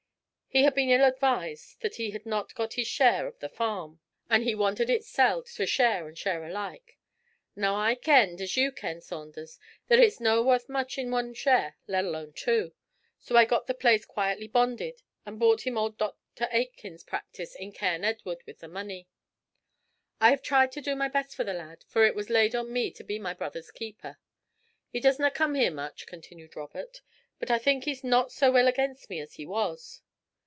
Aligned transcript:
He 0.53 0.63
had 0.63 0.75
been 0.75 0.89
ill 0.89 1.05
advised 1.05 1.79
that 1.79 1.95
he 1.95 2.11
had 2.11 2.25
not 2.25 2.53
got 2.55 2.73
his 2.73 2.85
share 2.85 3.25
of 3.25 3.39
the 3.39 3.47
farm, 3.47 4.01
and 4.29 4.43
he 4.43 4.53
wanted 4.53 4.89
it 4.89 5.05
selled 5.05 5.45
to 5.45 5.65
share 5.65 6.09
and 6.09 6.17
share 6.17 6.43
alike. 6.43 6.97
Now 7.55 7.77
I 7.77 7.95
kenned, 7.95 8.41
and 8.41 8.53
you 8.57 8.73
ken, 8.73 8.99
Saunders, 8.99 9.57
that 9.87 9.97
it's 9.97 10.19
no' 10.19 10.43
worth 10.43 10.67
much 10.67 10.97
in 10.97 11.09
one 11.09 11.33
share 11.33 11.77
let 11.87 12.03
alone 12.03 12.33
two. 12.33 12.73
So 13.17 13.37
I 13.37 13.45
got 13.45 13.67
the 13.67 13.73
place 13.73 14.03
quietly 14.05 14.49
bonded, 14.49 15.01
and 15.25 15.39
bought 15.39 15.65
him 15.65 15.77
old 15.77 15.97
Dr. 15.97 16.49
Aitkin's 16.51 17.05
practice 17.05 17.55
in 17.55 17.71
Cairn 17.71 18.03
Edward 18.03 18.43
with 18.45 18.59
the 18.59 18.67
money. 18.67 19.07
'I 20.19 20.31
have 20.31 20.41
tried 20.41 20.73
to 20.73 20.81
do 20.81 20.97
my 20.97 21.07
best 21.07 21.33
for 21.33 21.45
the 21.45 21.53
lad, 21.53 21.85
for 21.87 22.03
it 22.05 22.13
was 22.13 22.29
laid 22.29 22.55
on 22.55 22.73
me 22.73 22.91
to 22.91 23.05
be 23.05 23.17
my 23.19 23.33
brother's 23.33 23.71
keeper. 23.71 24.19
He 24.89 24.99
doesna 24.99 25.31
come 25.33 25.55
here 25.55 25.71
much,' 25.71 26.05
continued 26.07 26.57
Robert, 26.57 26.99
'but 27.39 27.49
I 27.49 27.57
think 27.57 27.85
he's 27.85 28.03
not 28.03 28.33
so 28.33 28.57
ill 28.57 28.67
against 28.67 29.09
me 29.09 29.21
as 29.21 29.35
he 29.35 29.45
was. 29.45 30.01